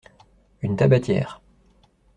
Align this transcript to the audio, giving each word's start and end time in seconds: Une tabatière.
Une 0.63 0.77
tabatière. 0.77 1.43